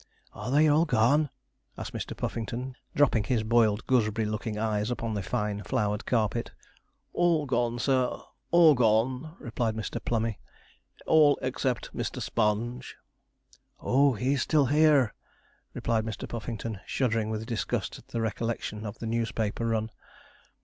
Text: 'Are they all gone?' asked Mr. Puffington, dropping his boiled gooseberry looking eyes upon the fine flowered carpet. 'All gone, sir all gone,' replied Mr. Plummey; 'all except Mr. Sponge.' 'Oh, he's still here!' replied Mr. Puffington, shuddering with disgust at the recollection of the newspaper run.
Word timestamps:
'Are 0.33 0.49
they 0.49 0.67
all 0.67 0.85
gone?' 0.85 1.29
asked 1.77 1.93
Mr. 1.93 2.17
Puffington, 2.17 2.75
dropping 2.95 3.23
his 3.25 3.43
boiled 3.43 3.85
gooseberry 3.85 4.25
looking 4.25 4.57
eyes 4.57 4.89
upon 4.89 5.13
the 5.13 5.21
fine 5.21 5.61
flowered 5.61 6.07
carpet. 6.07 6.49
'All 7.13 7.45
gone, 7.45 7.77
sir 7.77 8.19
all 8.49 8.73
gone,' 8.73 9.35
replied 9.37 9.75
Mr. 9.75 10.03
Plummey; 10.03 10.39
'all 11.05 11.37
except 11.43 11.95
Mr. 11.95 12.19
Sponge.' 12.19 12.95
'Oh, 13.79 14.13
he's 14.13 14.41
still 14.41 14.65
here!' 14.65 15.13
replied 15.75 16.03
Mr. 16.03 16.27
Puffington, 16.27 16.79
shuddering 16.87 17.29
with 17.29 17.45
disgust 17.45 17.99
at 17.99 18.07
the 18.07 18.21
recollection 18.21 18.87
of 18.87 18.97
the 18.97 19.05
newspaper 19.05 19.67
run. 19.67 19.91